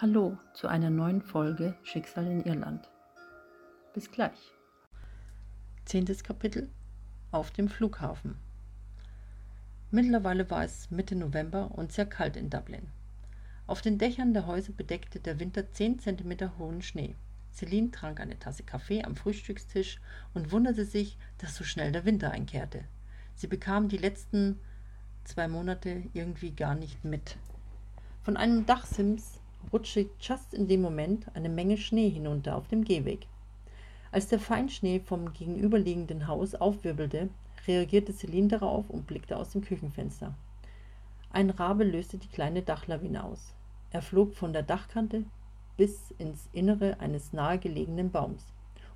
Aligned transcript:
Hallo 0.00 0.38
zu 0.54 0.68
einer 0.68 0.90
neuen 0.90 1.22
Folge 1.22 1.74
Schicksal 1.82 2.24
in 2.28 2.44
Irland. 2.44 2.88
Bis 3.94 4.12
gleich. 4.12 4.52
Zehntes 5.86 6.22
Kapitel 6.22 6.70
Auf 7.32 7.50
dem 7.50 7.68
Flughafen. 7.68 8.36
Mittlerweile 9.90 10.48
war 10.50 10.62
es 10.62 10.92
Mitte 10.92 11.16
November 11.16 11.72
und 11.72 11.90
sehr 11.90 12.06
kalt 12.06 12.36
in 12.36 12.48
Dublin. 12.48 12.86
Auf 13.66 13.82
den 13.82 13.98
Dächern 13.98 14.34
der 14.34 14.46
Häuser 14.46 14.72
bedeckte 14.72 15.18
der 15.18 15.40
Winter 15.40 15.68
10 15.72 15.98
cm 15.98 16.56
hohen 16.60 16.80
Schnee. 16.80 17.16
Celine 17.52 17.90
trank 17.90 18.20
eine 18.20 18.38
Tasse 18.38 18.62
Kaffee 18.62 19.02
am 19.02 19.16
Frühstückstisch 19.16 20.00
und 20.32 20.52
wunderte 20.52 20.84
sich, 20.84 21.18
dass 21.38 21.56
so 21.56 21.64
schnell 21.64 21.90
der 21.90 22.04
Winter 22.04 22.30
einkehrte. 22.30 22.84
Sie 23.34 23.48
bekam 23.48 23.88
die 23.88 23.98
letzten 23.98 24.60
zwei 25.24 25.48
Monate 25.48 26.04
irgendwie 26.12 26.52
gar 26.52 26.76
nicht 26.76 27.04
mit. 27.04 27.36
Von 28.22 28.36
einem 28.36 28.64
Dachsims 28.64 29.37
rutschte 29.72 30.08
just 30.20 30.54
in 30.54 30.68
dem 30.68 30.82
Moment 30.82 31.26
eine 31.34 31.48
Menge 31.48 31.76
Schnee 31.76 32.08
hinunter 32.08 32.56
auf 32.56 32.68
dem 32.68 32.84
Gehweg. 32.84 33.26
Als 34.10 34.28
der 34.28 34.38
Feinschnee 34.38 35.00
vom 35.00 35.32
gegenüberliegenden 35.32 36.26
Haus 36.26 36.54
aufwirbelte, 36.54 37.28
reagierte 37.66 38.12
Celine 38.12 38.48
darauf 38.48 38.88
und 38.88 39.06
blickte 39.06 39.36
aus 39.36 39.50
dem 39.50 39.62
Küchenfenster. 39.62 40.34
Ein 41.30 41.50
Rabe 41.50 41.84
löste 41.84 42.16
die 42.16 42.28
kleine 42.28 42.62
Dachlawine 42.62 43.22
aus. 43.22 43.52
Er 43.90 44.00
flog 44.00 44.34
von 44.34 44.52
der 44.52 44.62
Dachkante 44.62 45.24
bis 45.76 46.10
ins 46.18 46.48
Innere 46.52 47.00
eines 47.00 47.32
nahegelegenen 47.32 48.10
Baums, 48.10 48.46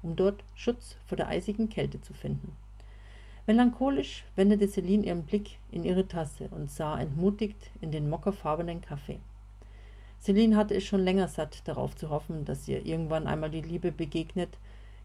um 0.02 0.16
dort 0.16 0.42
Schutz 0.54 0.96
vor 1.06 1.16
der 1.16 1.28
eisigen 1.28 1.68
Kälte 1.68 2.00
zu 2.00 2.14
finden. 2.14 2.56
Melancholisch 3.46 4.24
wendete 4.36 4.68
Celine 4.68 5.04
ihren 5.04 5.24
Blick 5.24 5.58
in 5.70 5.84
ihre 5.84 6.06
Tasse 6.06 6.48
und 6.48 6.70
sah 6.70 6.98
entmutigt 6.98 7.70
in 7.80 7.90
den 7.90 8.08
mockerfarbenen 8.08 8.80
Kaffee. 8.80 9.20
Celine 10.22 10.56
hatte 10.56 10.76
es 10.76 10.84
schon 10.84 11.02
länger 11.02 11.26
satt, 11.26 11.66
darauf 11.66 11.96
zu 11.96 12.08
hoffen, 12.08 12.44
dass 12.44 12.68
ihr 12.68 12.86
irgendwann 12.86 13.26
einmal 13.26 13.50
die 13.50 13.60
Liebe 13.60 13.90
begegnet. 13.90 14.56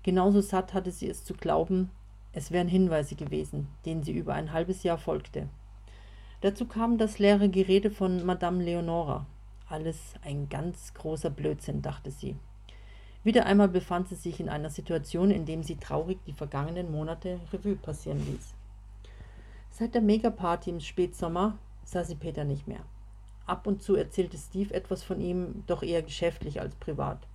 Genauso 0.04 0.42
satt 0.42 0.76
hatte 0.76 0.92
sie 0.92 1.10
es 1.10 1.24
zu 1.24 1.34
glauben, 1.34 1.90
es 2.34 2.52
wären 2.52 2.68
Hinweise 2.68 3.16
gewesen, 3.16 3.68
denen 3.84 4.04
sie 4.04 4.12
über 4.12 4.36
ein 4.36 4.54
halbes 4.54 4.84
Jahr 4.84 5.00
folgte. 5.00 5.50
Dazu 6.42 6.68
kam 6.68 7.00
das 7.00 7.18
leere 7.18 7.50
Gerede 7.50 7.90
von 7.90 8.24
Madame 8.28 8.64
Leonora. 8.64 9.26
Alles 9.68 10.14
ein 10.24 10.50
ganz 10.50 10.94
großer 10.94 11.32
Blödsinn, 11.32 11.82
dachte 11.82 12.12
sie. 12.12 12.36
Wieder 13.24 13.48
einmal 13.48 13.70
befand 13.70 14.10
sie 14.10 14.16
sich 14.16 14.40
in 14.40 14.50
einer 14.50 14.70
Situation, 14.70 15.32
in 15.32 15.48
der 15.48 15.64
sie 15.64 15.78
traurig 15.78 16.20
die 16.28 16.34
vergangenen 16.34 16.92
Monate 16.92 17.40
Revue 17.52 17.76
passieren 17.76 18.24
ließ. 18.24 18.54
Seit 19.72 19.96
der 19.96 20.02
Megaparty 20.02 20.70
im 20.70 20.80
Spätsommer 20.80 21.58
sah 21.84 22.04
sie 22.04 22.16
Peter 22.16 22.44
nicht 22.44 22.68
mehr. 22.68 22.82
Ab 23.48 23.66
und 23.66 23.82
zu 23.82 23.96
erzählte 23.96 24.38
Steve 24.38 24.74
etwas 24.74 25.04
von 25.04 25.22
ihm, 25.22 25.64
doch 25.68 25.82
eher 25.82 26.04
geschäftlich 26.04 26.60
als 26.60 26.76
privat. 26.76 27.26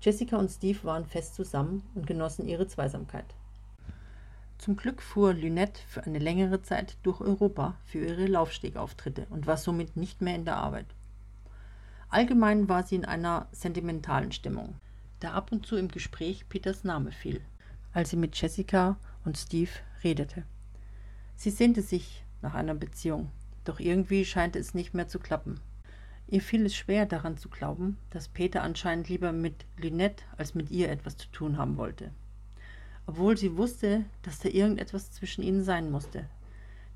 Jessica 0.00 0.36
und 0.36 0.48
Steve 0.48 0.84
waren 0.84 1.04
fest 1.04 1.34
zusammen 1.34 1.82
und 1.96 2.06
genossen 2.06 2.46
ihre 2.46 2.68
Zweisamkeit. 2.68 3.34
Zum 4.56 4.76
Glück 4.76 5.02
fuhr 5.02 5.34
Lynette 5.34 5.80
für 5.88 6.04
eine 6.04 6.20
längere 6.20 6.62
Zeit 6.62 6.96
durch 7.02 7.20
Europa 7.20 7.74
für 7.84 7.98
ihre 7.98 8.26
Laufstegauftritte 8.26 9.26
und 9.30 9.48
war 9.48 9.56
somit 9.56 9.96
nicht 9.96 10.22
mehr 10.22 10.36
in 10.36 10.44
der 10.44 10.56
Arbeit. 10.56 10.86
Allgemein 12.08 12.68
war 12.68 12.84
sie 12.84 12.94
in 12.94 13.04
einer 13.04 13.48
sentimentalen 13.50 14.30
Stimmung, 14.30 14.76
da 15.18 15.32
ab 15.32 15.50
und 15.50 15.66
zu 15.66 15.76
im 15.76 15.88
Gespräch 15.88 16.48
Peters 16.48 16.84
Name 16.84 17.10
fiel, 17.10 17.40
als 17.92 18.10
sie 18.10 18.16
mit 18.16 18.40
Jessica 18.40 18.96
und 19.24 19.36
Steve 19.36 19.70
redete. 20.04 20.44
Sie 21.34 21.50
sehnte 21.50 21.82
sich 21.82 22.24
nach 22.40 22.54
einer 22.54 22.74
Beziehung, 22.74 23.30
doch 23.68 23.80
irgendwie 23.80 24.24
scheint 24.24 24.56
es 24.56 24.72
nicht 24.72 24.94
mehr 24.94 25.08
zu 25.08 25.18
klappen. 25.18 25.60
Ihr 26.26 26.42
fiel 26.42 26.64
es 26.66 26.74
schwer 26.74 27.06
daran 27.06 27.36
zu 27.36 27.48
glauben, 27.48 27.98
dass 28.10 28.28
Peter 28.28 28.62
anscheinend 28.62 29.08
lieber 29.08 29.32
mit 29.32 29.66
Lynette 29.76 30.24
als 30.36 30.54
mit 30.54 30.70
ihr 30.70 30.90
etwas 30.90 31.16
zu 31.16 31.28
tun 31.28 31.56
haben 31.58 31.76
wollte. 31.76 32.10
Obwohl 33.06 33.36
sie 33.36 33.56
wusste, 33.56 34.04
dass 34.22 34.38
da 34.38 34.48
irgendetwas 34.48 35.10
zwischen 35.10 35.42
ihnen 35.42 35.62
sein 35.64 35.90
musste. 35.90 36.26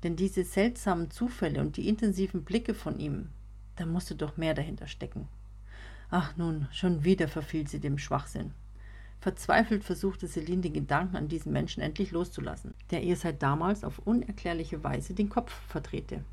Denn 0.03 0.15
diese 0.15 0.43
seltsamen 0.43 1.09
Zufälle 1.09 1.61
und 1.61 1.77
die 1.77 1.87
intensiven 1.87 2.43
Blicke 2.43 2.73
von 2.73 2.99
ihm, 2.99 3.29
da 3.75 3.85
musste 3.85 4.15
doch 4.15 4.37
mehr 4.37 4.53
dahinter 4.53 4.87
stecken. 4.87 5.27
Ach 6.09 6.37
nun, 6.37 6.67
schon 6.71 7.03
wieder 7.03 7.27
verfiel 7.27 7.67
sie 7.67 7.79
dem 7.79 7.97
Schwachsinn. 7.97 8.51
Verzweifelt 9.19 9.83
versuchte 9.83 10.27
Celine 10.27 10.61
den 10.61 10.73
Gedanken 10.73 11.15
an 11.15 11.27
diesen 11.27 11.53
Menschen 11.53 11.81
endlich 11.81 12.11
loszulassen, 12.11 12.73
der 12.91 13.03
ihr 13.03 13.15
seit 13.15 13.41
damals 13.41 13.83
auf 13.83 13.99
unerklärliche 13.99 14.83
Weise 14.83 15.13
den 15.13 15.29
Kopf 15.29 15.51
verdrehte. 15.67 16.23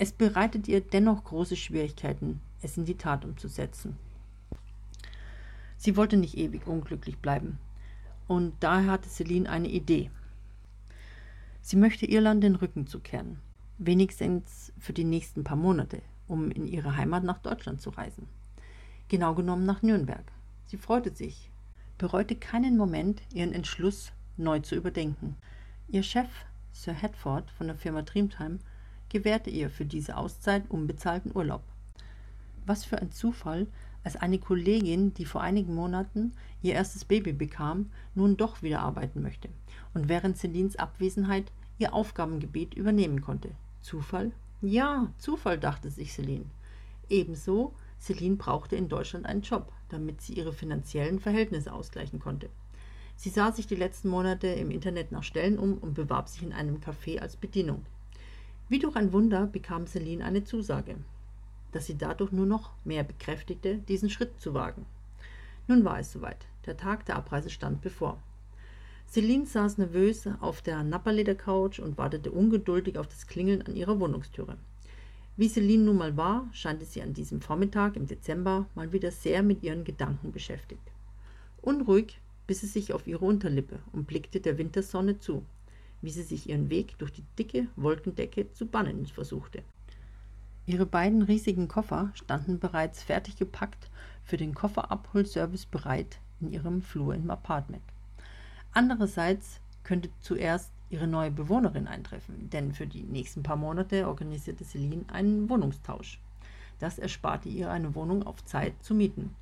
Es 0.00 0.12
bereitet 0.12 0.68
ihr 0.68 0.80
dennoch 0.80 1.24
große 1.24 1.56
Schwierigkeiten, 1.56 2.40
es 2.62 2.76
in 2.76 2.84
die 2.84 2.96
Tat 2.96 3.24
umzusetzen. 3.24 3.96
Sie 5.76 5.96
wollte 5.96 6.16
nicht 6.16 6.38
ewig 6.38 6.68
unglücklich 6.68 7.18
bleiben. 7.18 7.58
Und 8.28 8.54
daher 8.60 8.92
hatte 8.92 9.08
Celine 9.08 9.50
eine 9.50 9.66
Idee. 9.66 10.12
Sie 11.62 11.74
möchte 11.74 12.06
Irland 12.06 12.44
den 12.44 12.54
Rücken 12.54 12.86
zukehren, 12.86 13.40
wenigstens 13.78 14.72
für 14.78 14.92
die 14.92 15.02
nächsten 15.02 15.42
paar 15.42 15.56
Monate, 15.56 16.00
um 16.28 16.52
in 16.52 16.68
ihre 16.68 16.96
Heimat 16.96 17.24
nach 17.24 17.38
Deutschland 17.38 17.80
zu 17.80 17.90
reisen. 17.90 18.28
Genau 19.08 19.34
genommen 19.34 19.66
nach 19.66 19.82
Nürnberg. 19.82 20.30
Sie 20.66 20.76
freute 20.76 21.12
sich, 21.12 21.50
bereute 21.96 22.36
keinen 22.36 22.76
Moment, 22.76 23.20
ihren 23.34 23.52
Entschluss 23.52 24.12
neu 24.36 24.60
zu 24.60 24.76
überdenken. 24.76 25.34
Ihr 25.88 26.04
Chef, 26.04 26.28
Sir 26.70 26.92
Hedford 26.92 27.50
von 27.50 27.66
der 27.66 27.76
Firma 27.76 28.02
Dreamtime, 28.02 28.60
gewährte 29.08 29.50
ihr 29.50 29.70
für 29.70 29.84
diese 29.84 30.16
Auszeit 30.16 30.70
unbezahlten 30.70 31.34
Urlaub. 31.34 31.62
Was 32.66 32.84
für 32.84 32.98
ein 32.98 33.12
Zufall, 33.12 33.66
als 34.04 34.16
eine 34.16 34.38
Kollegin, 34.38 35.14
die 35.14 35.24
vor 35.24 35.40
einigen 35.40 35.74
Monaten 35.74 36.32
ihr 36.62 36.74
erstes 36.74 37.04
Baby 37.04 37.32
bekam, 37.32 37.90
nun 38.14 38.36
doch 38.36 38.62
wieder 38.62 38.80
arbeiten 38.80 39.22
möchte 39.22 39.48
und 39.94 40.08
während 40.08 40.36
Celines 40.36 40.76
Abwesenheit 40.76 41.50
ihr 41.78 41.94
Aufgabengebiet 41.94 42.74
übernehmen 42.74 43.20
konnte. 43.20 43.50
Zufall? 43.82 44.32
Ja, 44.60 45.12
Zufall, 45.18 45.58
dachte 45.58 45.90
sich 45.90 46.12
Celine. 46.12 46.46
Ebenso, 47.08 47.74
Celine 48.00 48.36
brauchte 48.36 48.76
in 48.76 48.88
Deutschland 48.88 49.26
einen 49.26 49.42
Job, 49.42 49.72
damit 49.88 50.20
sie 50.20 50.34
ihre 50.34 50.52
finanziellen 50.52 51.20
Verhältnisse 51.20 51.72
ausgleichen 51.72 52.18
konnte. 52.18 52.48
Sie 53.16 53.30
sah 53.30 53.50
sich 53.50 53.66
die 53.66 53.74
letzten 53.74 54.08
Monate 54.08 54.46
im 54.48 54.70
Internet 54.70 55.10
nach 55.10 55.24
Stellen 55.24 55.58
um 55.58 55.78
und 55.78 55.94
bewarb 55.94 56.28
sich 56.28 56.42
in 56.42 56.52
einem 56.52 56.76
Café 56.78 57.18
als 57.18 57.36
Bedienung. 57.36 57.84
Wie 58.68 58.78
durch 58.78 58.96
ein 58.96 59.12
Wunder 59.14 59.46
bekam 59.46 59.86
Celine 59.86 60.24
eine 60.24 60.44
Zusage, 60.44 60.96
dass 61.72 61.86
sie 61.86 61.96
dadurch 61.96 62.32
nur 62.32 62.44
noch 62.44 62.72
mehr 62.84 63.02
bekräftigte, 63.02 63.78
diesen 63.78 64.10
Schritt 64.10 64.38
zu 64.40 64.52
wagen. 64.52 64.84
Nun 65.68 65.84
war 65.84 65.98
es 65.98 66.12
soweit. 66.12 66.46
Der 66.66 66.76
Tag 66.76 67.06
der 67.06 67.16
Abreise 67.16 67.48
stand 67.48 67.80
bevor. 67.80 68.22
Celine 69.06 69.46
saß 69.46 69.78
nervös 69.78 70.28
auf 70.40 70.60
der 70.60 70.82
Napperleder-Couch 70.82 71.78
und 71.80 71.96
wartete 71.96 72.30
ungeduldig 72.30 72.98
auf 72.98 73.06
das 73.06 73.26
Klingeln 73.26 73.62
an 73.62 73.74
ihrer 73.74 73.98
Wohnungstüre. 74.00 74.58
Wie 75.38 75.48
Celine 75.48 75.84
nun 75.84 75.96
mal 75.96 76.16
war, 76.18 76.46
scheinte 76.52 76.84
sie 76.84 77.00
an 77.00 77.14
diesem 77.14 77.40
Vormittag 77.40 77.96
im 77.96 78.06
Dezember 78.06 78.66
mal 78.74 78.92
wieder 78.92 79.10
sehr 79.10 79.42
mit 79.42 79.62
ihren 79.62 79.84
Gedanken 79.84 80.30
beschäftigt. 80.30 80.82
Unruhig 81.62 82.20
biss 82.46 82.60
sie 82.60 82.66
sich 82.66 82.92
auf 82.92 83.06
ihre 83.06 83.24
Unterlippe 83.24 83.78
und 83.92 84.06
blickte 84.06 84.40
der 84.40 84.58
Wintersonne 84.58 85.20
zu, 85.20 85.44
wie 86.02 86.10
sie 86.10 86.22
sich 86.22 86.48
ihren 86.48 86.70
Weg 86.70 86.98
durch 86.98 87.12
die 87.12 87.24
dicke 87.38 87.66
Wolkendecke 87.76 88.52
zu 88.52 88.66
bannen 88.66 89.06
versuchte. 89.06 89.62
Ihre 90.66 90.86
beiden 90.86 91.22
riesigen 91.22 91.66
Koffer 91.66 92.10
standen 92.14 92.58
bereits 92.58 93.02
fertig 93.02 93.36
gepackt 93.36 93.88
für 94.22 94.36
den 94.36 94.54
Kofferabholservice 94.54 95.66
bereit 95.66 96.20
in 96.40 96.52
ihrem 96.52 96.82
Flur 96.82 97.14
im 97.14 97.30
Apartment. 97.30 97.82
Andererseits 98.72 99.60
könnte 99.82 100.10
zuerst 100.20 100.70
ihre 100.90 101.06
neue 101.06 101.30
Bewohnerin 101.30 101.86
eintreffen, 101.86 102.50
denn 102.50 102.72
für 102.72 102.86
die 102.86 103.02
nächsten 103.02 103.42
paar 103.42 103.56
Monate 103.56 104.06
organisierte 104.06 104.64
Celine 104.64 105.04
einen 105.08 105.48
Wohnungstausch. 105.48 106.20
Das 106.78 106.98
ersparte 106.98 107.48
ihr 107.48 107.70
eine 107.70 107.94
Wohnung 107.94 108.22
auf 108.22 108.44
Zeit 108.44 108.74
zu 108.82 108.94
mieten. 108.94 109.34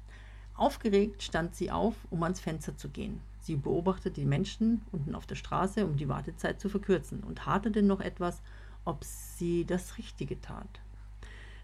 Aufgeregt 0.54 1.22
stand 1.22 1.54
sie 1.54 1.70
auf, 1.70 1.94
um 2.10 2.22
ans 2.22 2.40
Fenster 2.40 2.76
zu 2.76 2.88
gehen. 2.88 3.20
Sie 3.46 3.54
beobachtete 3.54 4.10
die 4.10 4.26
Menschen 4.26 4.82
unten 4.90 5.14
auf 5.14 5.24
der 5.24 5.36
Straße, 5.36 5.86
um 5.86 5.96
die 5.96 6.08
Wartezeit 6.08 6.60
zu 6.60 6.68
verkürzen, 6.68 7.20
und 7.20 7.46
haderte 7.46 7.80
noch 7.80 8.00
etwas, 8.00 8.42
ob 8.84 9.04
sie 9.04 9.64
das 9.64 9.98
Richtige 9.98 10.40
tat. 10.40 10.80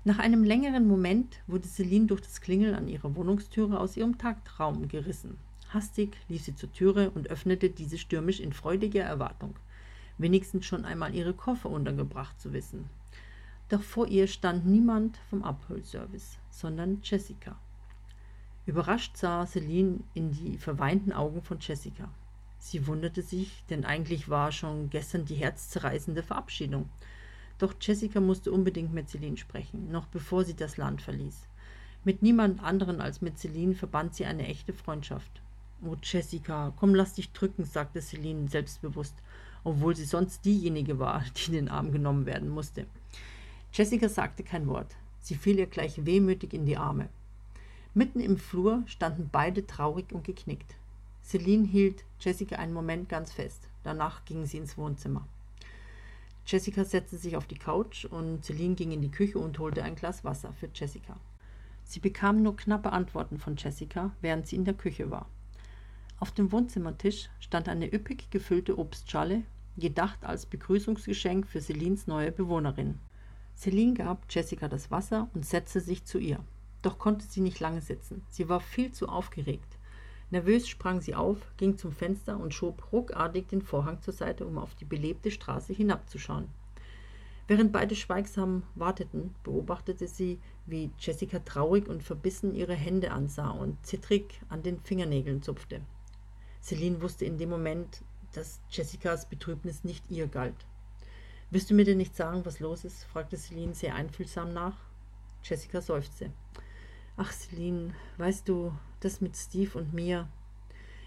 Nach 0.04 0.20
einem 0.20 0.44
längeren 0.44 0.86
Moment 0.86 1.40
wurde 1.48 1.66
Celine 1.66 2.06
durch 2.06 2.20
das 2.20 2.40
Klingeln 2.40 2.76
an 2.76 2.86
ihrer 2.86 3.16
Wohnungstüre 3.16 3.80
aus 3.80 3.96
ihrem 3.96 4.16
Tagtraum 4.16 4.86
gerissen. 4.86 5.38
Hastig 5.70 6.16
lief 6.28 6.44
sie 6.44 6.54
zur 6.54 6.72
Türe 6.72 7.10
und 7.10 7.30
öffnete 7.30 7.68
diese 7.68 7.98
stürmisch 7.98 8.38
in 8.38 8.52
freudiger 8.52 9.02
Erwartung, 9.02 9.56
wenigstens 10.18 10.66
schon 10.66 10.84
einmal 10.84 11.16
ihre 11.16 11.34
Koffer 11.34 11.68
untergebracht 11.68 12.40
zu 12.40 12.52
wissen. 12.52 12.84
Doch 13.70 13.82
vor 13.82 14.06
ihr 14.06 14.28
stand 14.28 14.66
niemand 14.66 15.16
vom 15.28 15.42
Abholservice, 15.42 16.38
sondern 16.48 17.00
Jessica. 17.02 17.56
Überrascht 18.64 19.16
sah 19.16 19.44
Celine 19.44 19.98
in 20.14 20.30
die 20.30 20.56
verweinten 20.56 21.12
Augen 21.12 21.42
von 21.42 21.58
Jessica. 21.60 22.08
Sie 22.60 22.86
wunderte 22.86 23.22
sich, 23.22 23.64
denn 23.70 23.84
eigentlich 23.84 24.28
war 24.28 24.52
schon 24.52 24.88
gestern 24.88 25.24
die 25.24 25.34
herzzerreißende 25.34 26.22
Verabschiedung. 26.22 26.88
Doch 27.58 27.74
Jessica 27.80 28.20
musste 28.20 28.52
unbedingt 28.52 28.92
mit 28.92 29.08
Celine 29.08 29.36
sprechen, 29.36 29.90
noch 29.90 30.06
bevor 30.06 30.44
sie 30.44 30.54
das 30.54 30.76
Land 30.76 31.02
verließ. 31.02 31.48
Mit 32.04 32.22
niemand 32.22 32.62
anderen 32.62 33.00
als 33.00 33.20
mit 33.20 33.36
Celine 33.36 33.74
verband 33.74 34.14
sie 34.14 34.26
eine 34.26 34.46
echte 34.46 34.72
Freundschaft. 34.72 35.42
Oh, 35.84 35.96
Jessica, 36.00 36.72
komm, 36.76 36.94
lass 36.94 37.14
dich 37.14 37.32
drücken, 37.32 37.64
sagte 37.64 38.00
Celine 38.00 38.48
selbstbewusst, 38.48 39.16
obwohl 39.64 39.96
sie 39.96 40.04
sonst 40.04 40.44
diejenige 40.44 41.00
war, 41.00 41.24
die 41.36 41.46
in 41.46 41.52
den 41.54 41.68
Arm 41.68 41.90
genommen 41.90 42.26
werden 42.26 42.48
musste. 42.48 42.86
Jessica 43.72 44.08
sagte 44.08 44.44
kein 44.44 44.68
Wort. 44.68 44.94
Sie 45.18 45.34
fiel 45.34 45.58
ihr 45.58 45.66
gleich 45.66 46.04
wehmütig 46.06 46.52
in 46.52 46.66
die 46.66 46.76
Arme. 46.76 47.08
Mitten 47.94 48.20
im 48.20 48.38
Flur 48.38 48.82
standen 48.86 49.28
beide 49.30 49.66
traurig 49.66 50.12
und 50.12 50.24
geknickt. 50.24 50.76
Celine 51.22 51.66
hielt 51.66 52.04
Jessica 52.20 52.56
einen 52.56 52.72
Moment 52.72 53.10
ganz 53.10 53.32
fest. 53.32 53.68
Danach 53.82 54.24
gingen 54.24 54.46
sie 54.46 54.56
ins 54.56 54.78
Wohnzimmer. 54.78 55.28
Jessica 56.46 56.84
setzte 56.84 57.18
sich 57.18 57.36
auf 57.36 57.46
die 57.46 57.58
Couch 57.58 58.06
und 58.06 58.44
Celine 58.44 58.74
ging 58.74 58.92
in 58.92 59.02
die 59.02 59.10
Küche 59.10 59.38
und 59.38 59.58
holte 59.58 59.82
ein 59.82 59.94
Glas 59.94 60.24
Wasser 60.24 60.52
für 60.54 60.70
Jessica. 60.74 61.16
Sie 61.84 62.00
bekam 62.00 62.42
nur 62.42 62.56
knappe 62.56 62.92
Antworten 62.92 63.38
von 63.38 63.56
Jessica, 63.56 64.12
während 64.22 64.46
sie 64.46 64.56
in 64.56 64.64
der 64.64 64.74
Küche 64.74 65.10
war. 65.10 65.28
Auf 66.18 66.32
dem 66.32 66.50
Wohnzimmertisch 66.50 67.28
stand 67.40 67.68
eine 67.68 67.92
üppig 67.92 68.30
gefüllte 68.30 68.78
Obstschale, 68.78 69.42
gedacht 69.76 70.24
als 70.24 70.46
Begrüßungsgeschenk 70.46 71.46
für 71.46 71.60
Celines 71.60 72.06
neue 72.06 72.32
Bewohnerin. 72.32 72.98
Celine 73.54 73.94
gab 73.94 74.24
Jessica 74.30 74.68
das 74.68 74.90
Wasser 74.90 75.28
und 75.34 75.44
setzte 75.44 75.80
sich 75.80 76.04
zu 76.04 76.18
ihr. 76.18 76.40
Doch 76.82 76.98
konnte 76.98 77.24
sie 77.26 77.40
nicht 77.40 77.60
lange 77.60 77.80
sitzen. 77.80 78.22
Sie 78.28 78.48
war 78.48 78.60
viel 78.60 78.92
zu 78.92 79.08
aufgeregt. 79.08 79.78
Nervös 80.30 80.66
sprang 80.68 81.00
sie 81.00 81.14
auf, 81.14 81.38
ging 81.56 81.76
zum 81.76 81.92
Fenster 81.92 82.38
und 82.38 82.54
schob 82.54 82.92
ruckartig 82.92 83.48
den 83.48 83.62
Vorhang 83.62 84.00
zur 84.00 84.14
Seite, 84.14 84.46
um 84.46 84.58
auf 84.58 84.74
die 84.74 84.84
belebte 84.84 85.30
Straße 85.30 85.72
hinabzuschauen. 85.72 86.48
Während 87.48 87.72
beide 87.72 87.94
schweigsam 87.94 88.62
warteten, 88.74 89.34
beobachtete 89.44 90.08
sie, 90.08 90.38
wie 90.64 90.90
Jessica 90.98 91.40
traurig 91.40 91.88
und 91.88 92.02
verbissen 92.02 92.54
ihre 92.54 92.74
Hände 92.74 93.10
ansah 93.10 93.50
und 93.50 93.84
zittrig 93.84 94.40
an 94.48 94.62
den 94.62 94.80
Fingernägeln 94.80 95.42
zupfte. 95.42 95.82
Celine 96.62 97.02
wusste 97.02 97.24
in 97.24 97.38
dem 97.38 97.50
Moment, 97.50 98.02
dass 98.32 98.60
Jessicas 98.70 99.28
Betrübnis 99.28 99.84
nicht 99.84 100.10
ihr 100.10 100.28
galt. 100.28 100.64
Willst 101.50 101.68
du 101.68 101.74
mir 101.74 101.84
denn 101.84 101.98
nicht 101.98 102.16
sagen, 102.16 102.46
was 102.46 102.60
los 102.60 102.84
ist? 102.84 103.04
fragte 103.04 103.36
Celine 103.36 103.74
sehr 103.74 103.94
einfühlsam 103.94 104.54
nach. 104.54 104.76
Jessica 105.44 105.82
seufzte. 105.82 106.30
Ach, 107.16 107.30
Celine, 107.30 107.94
weißt 108.16 108.48
du, 108.48 108.72
das 109.00 109.20
mit 109.20 109.36
Steve 109.36 109.78
und 109.78 109.92
mir. 109.92 110.28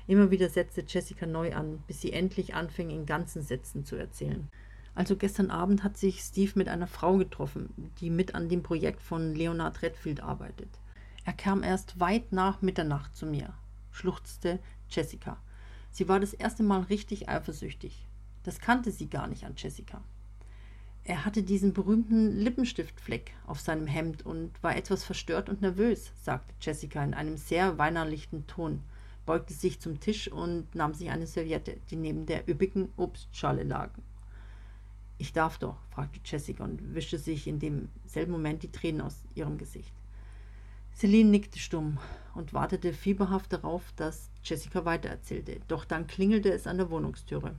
Immer 0.08 0.30
wieder 0.30 0.50
setzte 0.50 0.84
Jessica 0.88 1.26
neu 1.26 1.56
an, 1.56 1.84
bis 1.88 2.02
sie 2.02 2.14
endlich 2.14 2.54
anfing, 2.54 2.92
in 2.92 3.08
ganzen 3.08 3.42
Sätzen 3.42 3.86
zu 3.86 3.96
erzählen. 3.96 4.48
Also 4.94 5.18
gestern 5.18 5.50
Abend 5.50 5.84
hat 5.84 5.98
sich 5.98 6.22
Steve 6.22 6.52
mit 6.56 6.70
einer 6.70 6.88
Frau 6.88 7.18
getroffen, 7.18 7.92
die 8.00 8.12
mit 8.12 8.36
an 8.36 8.50
dem 8.50 8.62
Projekt 8.62 9.02
von 9.02 9.34
Leonard 9.34 9.82
Redfield 9.82 10.22
arbeitet. 10.22 10.70
Er 11.26 11.34
kam 11.34 11.64
erst 11.64 12.00
weit 12.00 12.32
nach 12.32 12.62
Mitternacht 12.62 13.16
zu 13.16 13.26
mir, 13.26 13.54
schluchzte 13.92 14.60
Jessica. 14.90 15.42
Sie 15.90 16.08
war 16.08 16.20
das 16.20 16.34
erste 16.34 16.62
Mal 16.62 16.82
richtig 16.82 17.30
eifersüchtig. 17.30 18.06
Das 18.44 18.60
kannte 18.60 18.92
sie 18.92 19.10
gar 19.10 19.28
nicht 19.28 19.44
an 19.44 19.56
Jessica. 19.58 20.04
Er 21.08 21.24
hatte 21.24 21.44
diesen 21.44 21.72
berühmten 21.72 22.32
Lippenstiftfleck 22.36 23.36
auf 23.46 23.60
seinem 23.60 23.86
Hemd 23.86 24.26
und 24.26 24.52
war 24.64 24.76
etwas 24.76 25.04
verstört 25.04 25.50
und 25.50 25.62
nervös, 25.62 26.12
sagte 26.20 26.56
Jessica 26.60 27.04
in 27.04 27.14
einem 27.14 27.38
sehr 27.38 27.78
weinerlichen 27.78 28.48
Ton, 28.48 28.82
beugte 29.28 29.54
sich 29.54 29.80
zum 29.80 30.00
Tisch 30.00 30.32
und 30.32 30.74
nahm 30.74 30.96
sich 30.96 31.12
eine 31.12 31.28
Serviette, 31.28 31.78
die 31.92 31.96
neben 31.96 32.26
der 32.26 32.50
üppigen 32.50 32.90
Obstschale 32.98 33.62
lag. 33.62 33.92
Ich 35.20 35.32
darf 35.32 35.60
doch, 35.60 35.78
fragte 35.92 36.20
Jessica 36.26 36.64
und 36.64 36.96
wischte 36.96 37.20
sich 37.20 37.48
in 37.48 37.60
demselben 37.60 38.32
Moment 38.32 38.64
die 38.64 38.72
Tränen 38.72 39.02
aus 39.02 39.24
ihrem 39.36 39.60
Gesicht. 39.60 39.94
Celine 40.96 41.30
nickte 41.30 41.60
stumm 41.60 42.00
und 42.34 42.54
wartete 42.54 42.94
fieberhaft 42.94 43.54
darauf, 43.54 43.94
dass 43.96 44.32
Jessica 44.44 44.86
weitererzählte. 44.86 45.60
Doch 45.68 45.86
dann 45.86 46.08
klingelte 46.08 46.52
es 46.52 46.66
an 46.66 46.78
der 46.78 46.90
Wohnungstüre. 46.90 47.54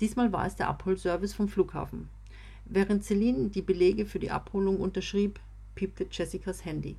Diesmal 0.00 0.32
war 0.32 0.46
es 0.46 0.56
der 0.56 0.68
Abholservice 0.68 1.32
vom 1.32 1.48
Flughafen. 1.48 2.10
Während 2.64 3.04
Celine 3.04 3.48
die 3.48 3.62
Belege 3.62 4.06
für 4.06 4.18
die 4.18 4.30
Abholung 4.30 4.80
unterschrieb, 4.80 5.40
piepte 5.74 6.06
Jessicas 6.10 6.64
Handy. 6.64 6.96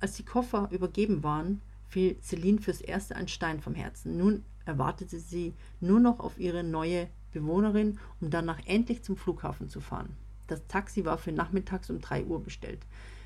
Als 0.00 0.14
die 0.14 0.24
Koffer 0.24 0.68
übergeben 0.70 1.22
waren, 1.22 1.60
fiel 1.88 2.16
Celine 2.20 2.60
fürs 2.60 2.80
Erste 2.80 3.16
ein 3.16 3.28
Stein 3.28 3.60
vom 3.60 3.74
Herzen. 3.74 4.16
Nun 4.16 4.44
erwartete 4.64 5.18
sie 5.18 5.54
nur 5.80 6.00
noch 6.00 6.20
auf 6.20 6.38
ihre 6.38 6.62
neue 6.62 7.08
Bewohnerin, 7.32 7.98
um 8.20 8.30
danach 8.30 8.60
endlich 8.66 9.02
zum 9.02 9.16
Flughafen 9.16 9.68
zu 9.68 9.80
fahren. 9.80 10.16
Das 10.46 10.66
Taxi 10.66 11.04
war 11.04 11.18
für 11.18 11.32
nachmittags 11.32 11.90
um 11.90 12.00
3 12.00 12.24
Uhr 12.24 12.42
bestellt. 12.42 12.80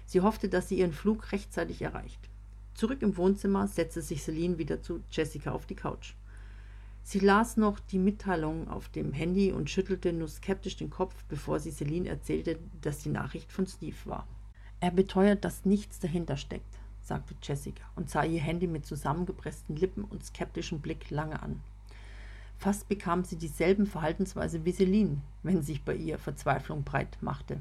Sie 0.07 0.21
hoffte, 0.21 0.49
dass 0.49 0.69
sie 0.69 0.79
ihren 0.79 0.93
Flug 0.93 1.33
rechtzeitig 1.33 1.83
erreicht. 1.83 2.29
Zurück 2.75 3.03
im 3.03 3.17
Wohnzimmer 3.17 3.69
setzte 3.69 4.03
sich 4.03 4.23
Celine 4.23 4.59
wieder 4.59 4.83
zu 4.83 5.01
Jessica 5.11 5.53
auf 5.53 5.67
die 5.67 5.77
Couch. 5.77 6.15
Sie 7.05 7.19
las 7.19 7.57
noch 7.57 7.81
die 7.81 7.99
Mitteilung 7.99 8.69
auf 8.69 8.89
dem 8.89 9.13
Handy 9.13 9.53
und 9.53 9.69
schüttelte 9.69 10.13
nur 10.13 10.29
skeptisch 10.29 10.77
den 10.77 10.91
Kopf, 10.91 11.25
bevor 11.29 11.59
sie 11.59 11.73
Celine 11.73 12.09
erzählte, 12.09 12.59
dass 12.81 13.01
die 13.01 13.11
Nachricht 13.11 13.51
von 13.51 13.67
Steve 13.67 13.97
war. 14.05 14.27
Er 14.81 14.91
beteuert, 14.91 15.45
dass 15.45 15.65
nichts 15.65 15.99
dahinter 15.99 16.37
steckt, 16.37 16.79
sagte 17.03 17.35
Jessica 17.43 17.85
und 17.97 18.09
sah 18.09 18.25
ihr 18.25 18.41
Handy 18.41 18.67
mit 18.67 18.87
zusammengepressten 18.87 19.77
Lippen 19.77 20.05
und 20.05 20.25
skeptischem 20.25 20.81
Blick 20.81 21.11
lange 21.11 21.43
an. 21.43 21.61
Fast 22.57 22.89
bekam 22.89 23.25
sie 23.25 23.37
dieselben 23.37 23.87
Verhaltensweise 23.87 24.65
wie 24.65 24.73
Celine, 24.73 25.21
wenn 25.43 25.63
sich 25.63 25.83
bei 25.83 25.97
ihr 25.97 26.19
Verzweiflung 26.19 26.85
breit 26.85 27.19
machte. 27.21 27.61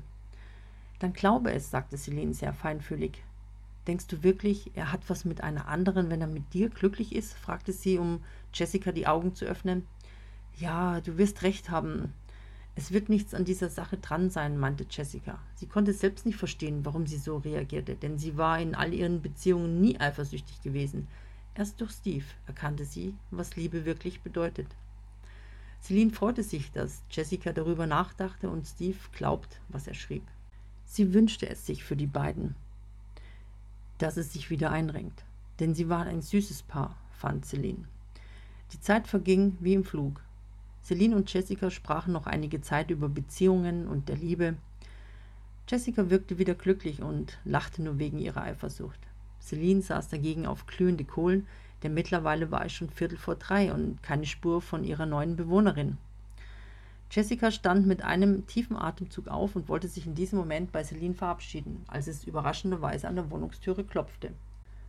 Dann 1.00 1.14
glaube 1.14 1.52
es, 1.52 1.72
sagte 1.72 1.98
Celine 1.98 2.36
sehr 2.36 2.54
feinfühlig. 2.54 3.24
Denkst 3.88 4.08
du 4.08 4.24
wirklich, 4.24 4.72
er 4.76 4.92
hat 4.92 5.10
was 5.10 5.26
mit 5.26 5.42
einer 5.42 5.68
anderen, 5.68 6.10
wenn 6.10 6.22
er 6.22 6.28
mit 6.28 6.54
dir 6.54 6.70
glücklich 6.70 7.16
ist? 7.16 7.34
fragte 7.34 7.74
sie, 7.74 7.98
um 7.98 8.24
Jessica 8.54 8.92
die 8.92 9.08
Augen 9.08 9.34
zu 9.34 9.46
öffnen. 9.46 9.88
Ja, 10.58 11.02
du 11.02 11.18
wirst 11.18 11.42
recht 11.42 11.70
haben. 11.72 12.14
Es 12.76 12.92
wird 12.92 13.10
nichts 13.10 13.34
an 13.34 13.44
dieser 13.44 13.70
Sache 13.70 13.98
dran 13.98 14.30
sein, 14.30 14.58
meinte 14.58 14.86
Jessica. 14.90 15.40
Sie 15.56 15.66
konnte 15.66 15.94
selbst 15.94 16.26
nicht 16.26 16.38
verstehen, 16.38 16.86
warum 16.86 17.08
sie 17.08 17.18
so 17.18 17.38
reagierte, 17.38 17.96
denn 17.96 18.18
sie 18.18 18.38
war 18.38 18.60
in 18.60 18.76
all 18.76 18.94
ihren 18.94 19.22
Beziehungen 19.22 19.82
nie 19.82 20.00
eifersüchtig 20.00 20.62
gewesen. 20.62 21.08
Erst 21.56 21.82
durch 21.82 21.92
Steve 21.92 22.26
erkannte 22.48 22.86
sie, 22.86 23.16
was 23.30 23.56
Liebe 23.56 23.86
wirklich 23.86 24.22
bedeutet. 24.22 24.68
Celine 25.82 26.12
freute 26.12 26.44
sich, 26.44 26.72
dass 26.72 27.04
Jessica 27.10 27.52
darüber 27.52 27.88
nachdachte 27.88 28.50
und 28.50 28.68
Steve 28.68 28.98
glaubt, 29.12 29.60
was 29.68 29.88
er 29.88 29.96
schrieb. 29.96 30.24
Sie 30.86 31.14
wünschte 31.14 31.50
es 31.50 31.66
sich 31.66 31.84
für 31.84 31.96
die 31.96 32.08
beiden, 32.08 32.56
dass 34.02 34.18
es 34.18 34.34
sich 34.34 34.50
wieder 34.50 34.72
einrenkt. 34.72 35.24
Denn 35.60 35.76
sie 35.76 35.90
waren 35.90 36.08
ein 36.08 36.22
süßes 36.22 36.64
Paar, 36.64 36.96
fand 37.12 37.46
Celine. 37.46 37.86
Die 38.74 38.80
Zeit 38.80 39.08
verging 39.08 39.58
wie 39.60 39.74
im 39.74 39.84
Flug. 39.84 40.22
Celine 40.84 41.16
und 41.16 41.32
Jessica 41.32 41.70
sprachen 41.70 42.14
noch 42.14 42.26
einige 42.26 42.62
Zeit 42.62 42.90
über 42.90 43.10
Beziehungen 43.10 43.88
und 43.88 44.10
der 44.10 44.18
Liebe. 44.18 44.56
Jessica 45.70 46.10
wirkte 46.10 46.40
wieder 46.40 46.56
glücklich 46.56 47.02
und 47.02 47.38
lachte 47.46 47.84
nur 47.84 48.00
wegen 48.00 48.18
ihrer 48.18 48.42
Eifersucht. 48.42 49.00
Celine 49.40 49.82
saß 49.82 50.10
dagegen 50.10 50.46
auf 50.46 50.66
glühende 50.66 51.04
Kohlen, 51.04 51.48
denn 51.84 51.94
mittlerweile 51.94 52.52
war 52.52 52.66
es 52.66 52.74
schon 52.74 52.90
Viertel 52.90 53.18
vor 53.18 53.36
drei 53.36 53.72
und 53.74 54.02
keine 54.02 54.26
Spur 54.26 54.62
von 54.62 54.84
ihrer 54.84 55.06
neuen 55.06 55.36
Bewohnerin. 55.36 55.98
Jessica 57.14 57.52
stand 57.52 57.86
mit 57.88 58.04
einem 58.04 58.48
tiefen 58.48 58.78
Atemzug 58.78 59.28
auf 59.28 59.58
und 59.58 59.68
wollte 59.68 59.90
sich 59.90 60.08
in 60.08 60.16
diesem 60.16 60.40
Moment 60.40 60.72
bei 60.72 60.82
Celine 60.82 61.14
verabschieden, 61.14 61.84
als 61.88 62.08
es 62.08 62.24
überraschenderweise 62.24 63.06
an 63.10 63.18
der 63.18 63.30
Wohnungstüre 63.30 63.84
klopfte. 63.84 64.32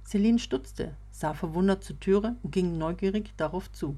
Celine 0.04 0.38
stutzte, 0.38 0.94
sah 1.10 1.34
verwundert 1.34 1.82
zur 1.82 1.98
Türe 1.98 2.36
und 2.44 2.52
ging 2.52 2.78
neugierig 2.78 3.32
darauf 3.36 3.72
zu. 3.72 3.96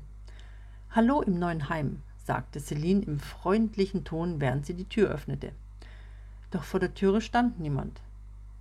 Hallo 0.88 1.20
im 1.20 1.38
neuen 1.38 1.68
Heim, 1.68 2.00
sagte 2.24 2.60
Celine 2.60 3.02
im 3.02 3.20
freundlichen 3.20 4.04
Ton, 4.04 4.40
während 4.40 4.64
sie 4.64 4.74
die 4.74 4.88
Tür 4.88 5.10
öffnete. 5.10 5.52
Doch 6.50 6.64
vor 6.64 6.80
der 6.80 6.94
Türe 6.94 7.20
stand 7.20 7.60
niemand. 7.60 8.00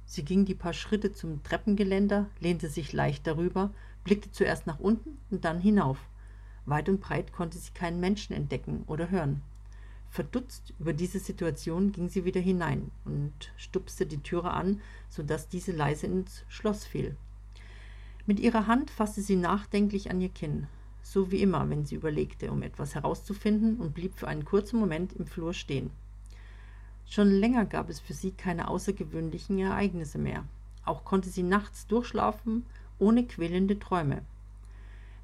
Sie 0.06 0.26
ging 0.26 0.44
die 0.44 0.56
paar 0.56 0.74
Schritte 0.74 1.14
zum 1.14 1.42
Treppengeländer, 1.42 2.26
lehnte 2.42 2.68
sich 2.68 2.92
leicht 2.92 3.26
darüber, 3.26 3.72
blickte 4.04 4.30
zuerst 4.30 4.68
nach 4.68 4.80
unten 4.80 5.18
und 5.32 5.46
dann 5.46 5.62
hinauf. 5.62 6.00
Weit 6.66 6.90
und 6.90 7.00
breit 7.00 7.32
konnte 7.32 7.58
sie 7.58 7.72
keinen 7.72 8.02
Menschen 8.02 8.36
entdecken 8.36 8.84
oder 8.88 9.10
hören. 9.10 9.42
Verdutzt 10.14 10.76
über 10.78 10.94
diese 10.94 11.18
Situation 11.18 11.92
ging 11.92 12.08
sie 12.08 12.24
wieder 12.24 12.40
hinein 12.40 12.92
und 13.04 13.34
stupste 13.58 14.06
die 14.06 14.22
Türe 14.22 14.52
an, 14.52 14.80
so 15.10 15.24
dass 15.24 15.50
diese 15.50 15.72
leise 15.72 16.06
ins 16.06 16.46
Schloss 16.50 16.86
fiel. 16.86 17.18
Mit 18.28 18.40
ihrer 18.40 18.68
Hand 18.68 18.92
fasste 18.92 19.24
sie 19.24 19.36
nachdenklich 19.36 20.12
an 20.12 20.22
ihr 20.22 20.30
Kinn, 20.30 20.68
so 21.02 21.32
wie 21.32 21.42
immer, 21.42 21.68
wenn 21.68 21.88
sie 21.88 21.96
überlegte, 21.96 22.52
um 22.52 22.62
etwas 22.62 22.94
herauszufinden, 22.94 23.78
und 23.78 23.96
blieb 23.96 24.14
für 24.14 24.28
einen 24.28 24.46
kurzen 24.46 24.80
Moment 24.80 25.14
im 25.14 25.26
Flur 25.26 25.52
stehen. 25.52 25.90
Schon 27.08 27.32
länger 27.32 27.66
gab 27.66 27.90
es 27.90 28.00
für 28.00 28.14
sie 28.14 28.34
keine 28.34 28.68
außergewöhnlichen 28.68 29.58
Ereignisse 29.58 30.20
mehr. 30.20 30.46
Auch 30.86 31.06
konnte 31.06 31.32
sie 31.32 31.42
nachts 31.42 31.88
durchschlafen, 31.88 32.68
ohne 33.00 33.26
quälende 33.26 33.80
Träume. 33.80 34.22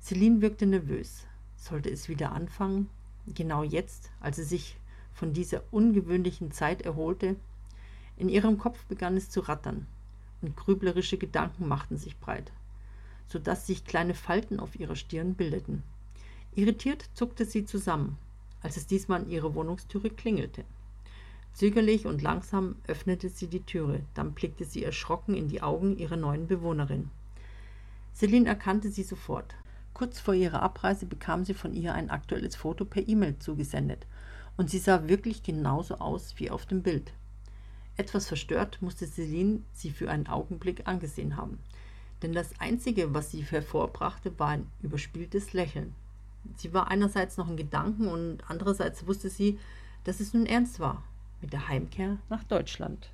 Celine 0.01 0.41
wirkte 0.41 0.65
nervös. 0.65 1.27
Sollte 1.57 1.91
es 1.91 2.09
wieder 2.09 2.31
anfangen? 2.31 2.89
Genau 3.33 3.63
jetzt, 3.63 4.09
als 4.19 4.37
sie 4.37 4.43
sich 4.43 4.77
von 5.13 5.33
dieser 5.33 5.61
ungewöhnlichen 5.71 6.51
Zeit 6.51 6.81
erholte. 6.81 7.35
In 8.17 8.29
ihrem 8.29 8.57
Kopf 8.57 8.85
begann 8.85 9.17
es 9.17 9.29
zu 9.29 9.41
rattern. 9.41 9.87
und 10.41 10.55
grüblerische 10.55 11.17
Gedanken 11.17 11.67
machten 11.67 11.97
sich 11.97 12.17
breit, 12.17 12.51
so 13.27 13.39
dass 13.39 13.67
sich 13.67 13.83
kleine 13.83 14.13
Falten 14.13 14.59
auf 14.59 14.79
ihrer 14.79 14.95
Stirn 14.95 15.35
bildeten. 15.35 15.83
Irritiert 16.55 17.09
zuckte 17.13 17.45
sie 17.45 17.65
zusammen, 17.65 18.17
als 18.61 18.77
es 18.77 18.87
diesmal 18.87 19.21
an 19.21 19.29
ihrer 19.29 19.53
Wohnungstüre 19.53 20.09
klingelte. 20.09 20.63
Zögerlich 21.53 22.05
und 22.05 22.21
langsam 22.21 22.75
öffnete 22.87 23.29
sie 23.29 23.47
die 23.47 23.63
Türe, 23.63 24.01
dann 24.13 24.33
blickte 24.33 24.63
sie 24.63 24.83
erschrocken 24.83 25.35
in 25.35 25.49
die 25.49 25.61
Augen 25.61 25.97
ihrer 25.97 26.15
neuen 26.15 26.47
Bewohnerin. 26.47 27.09
Celine 28.15 28.47
erkannte 28.47 28.89
sie 28.89 29.03
sofort. 29.03 29.55
Kurz 29.99 30.21
vor 30.21 30.33
ihrer 30.33 30.63
Abreise 30.63 31.05
bekam 31.05 31.43
sie 31.43 31.53
von 31.53 31.73
ihr 31.73 31.93
ein 31.93 32.09
aktuelles 32.09 32.55
Foto 32.55 32.85
per 32.85 33.05
E-Mail 33.05 33.37
zugesendet 33.37 34.07
und 34.55 34.69
sie 34.69 34.79
sah 34.79 35.09
wirklich 35.09 35.43
genauso 35.43 35.95
aus 35.95 36.35
wie 36.37 36.49
auf 36.49 36.65
dem 36.65 36.83
Bild. 36.83 37.11
Etwas 37.97 38.25
verstört 38.25 38.81
musste 38.81 39.05
Celine 39.05 39.59
sie 39.73 39.91
für 39.91 40.09
einen 40.09 40.27
Augenblick 40.27 40.87
angesehen 40.87 41.35
haben, 41.35 41.59
denn 42.21 42.31
das 42.31 42.57
Einzige, 42.61 43.13
was 43.13 43.31
sie 43.31 43.41
hervorbrachte, 43.41 44.39
war 44.39 44.47
ein 44.47 44.67
überspieltes 44.81 45.51
Lächeln. 45.51 45.93
Sie 46.55 46.73
war 46.73 46.87
einerseits 46.87 47.35
noch 47.35 47.49
in 47.49 47.57
Gedanken 47.57 48.07
und 48.07 48.37
andererseits 48.47 49.05
wusste 49.05 49.29
sie, 49.29 49.59
dass 50.05 50.21
es 50.21 50.33
nun 50.33 50.45
ernst 50.45 50.79
war 50.79 51.03
mit 51.41 51.51
der 51.51 51.67
Heimkehr 51.67 52.19
nach 52.29 52.45
Deutschland. 52.45 53.11